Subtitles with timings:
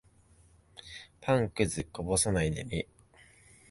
[1.21, 2.87] パンくず、こぼさないでね。